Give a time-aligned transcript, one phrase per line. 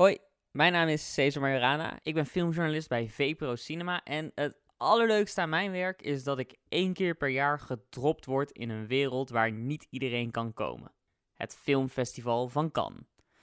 [0.00, 0.18] Hoi,
[0.50, 1.98] mijn naam is Cesar Majorana.
[2.02, 4.04] Ik ben filmjournalist bij VPRO Cinema.
[4.04, 8.50] En het allerleukste aan mijn werk is dat ik één keer per jaar gedropt word
[8.50, 10.92] in een wereld waar niet iedereen kan komen.
[11.34, 13.02] Het Filmfestival van Cannes.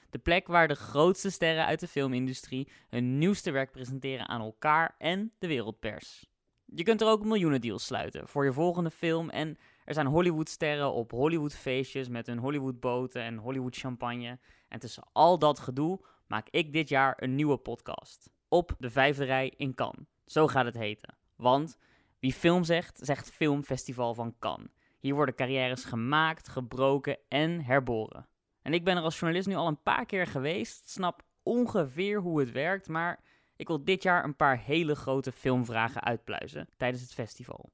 [0.09, 4.95] De plek waar de grootste sterren uit de filmindustrie hun nieuwste werk presenteren aan elkaar
[4.97, 6.29] en de wereldpers.
[6.73, 11.11] Je kunt er ook miljoenendeals sluiten voor je volgende film en er zijn Hollywoodsterren op
[11.11, 14.39] Hollywoodfeestjes met hun Hollywoodboten en Hollywood champagne.
[14.67, 18.29] En tussen al dat gedoe maak ik dit jaar een nieuwe podcast.
[18.47, 20.05] Op de vijfde rij in Cannes.
[20.25, 21.17] Zo gaat het heten.
[21.35, 21.77] Want
[22.19, 24.69] wie film zegt, zegt Filmfestival van Cannes.
[24.99, 28.27] Hier worden carrières gemaakt, gebroken en herboren.
[28.61, 32.39] En ik ben er als journalist nu al een paar keer geweest, snap ongeveer hoe
[32.39, 33.23] het werkt, maar
[33.57, 37.69] ik wil dit jaar een paar hele grote filmvragen uitpluizen tijdens het festival.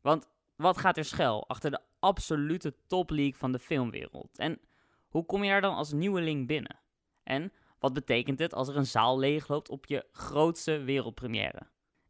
[0.00, 4.38] Want wat gaat er schuil achter de absolute topleague van de filmwereld?
[4.38, 4.60] En
[5.08, 6.80] hoe kom je daar dan als nieuweling binnen?
[7.22, 11.62] En wat betekent het als er een zaal leegloopt op je grootste wereldpremière?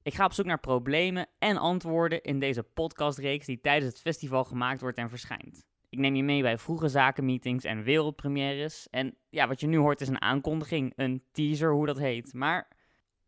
[0.03, 4.45] Ik ga op zoek naar problemen en antwoorden in deze podcastreeks die tijdens het festival
[4.45, 5.67] gemaakt wordt en verschijnt.
[5.89, 8.89] Ik neem je mee bij vroege zakenmeetings en wereldpremières.
[8.91, 12.35] En ja, wat je nu hoort is een aankondiging, een teaser, hoe dat heet.
[12.35, 12.76] Maar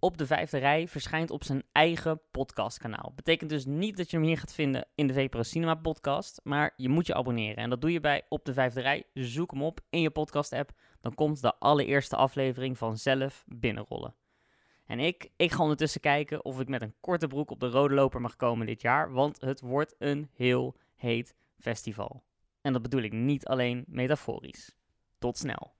[0.01, 3.13] op de vijfde rij verschijnt op zijn eigen podcastkanaal.
[3.15, 6.73] Betekent dus niet dat je hem hier gaat vinden in de VPRO Cinema podcast, maar
[6.77, 7.57] je moet je abonneren.
[7.57, 9.05] En dat doe je bij Op de Vijfde Rij.
[9.15, 14.15] Zoek hem op in je podcast app, dan komt de allereerste aflevering vanzelf binnenrollen.
[14.87, 17.95] En ik, ik ga ondertussen kijken of ik met een korte broek op de rode
[17.95, 22.23] loper mag komen dit jaar, want het wordt een heel heet festival.
[22.61, 24.77] En dat bedoel ik niet alleen metaforisch.
[25.19, 25.77] Tot snel.